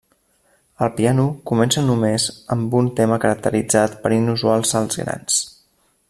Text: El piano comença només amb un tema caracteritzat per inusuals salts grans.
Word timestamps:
El 0.85 0.89
piano 0.99 1.25
comença 1.51 1.83
només 1.89 2.25
amb 2.57 2.75
un 2.81 2.89
tema 3.01 3.21
caracteritzat 3.25 3.97
per 4.07 4.13
inusuals 4.19 4.73
salts 4.77 5.03
grans. 5.03 5.37